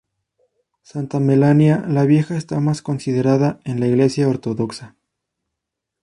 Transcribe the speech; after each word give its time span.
Santa 0.81 1.19
Melania 1.19 1.85
la 1.87 2.05
Vieja 2.05 2.35
está 2.35 2.59
más 2.59 2.81
considerada 2.81 3.59
en 3.65 3.79
la 3.79 3.85
Iglesia 3.85 4.27
Ortodoxa. 4.27 4.95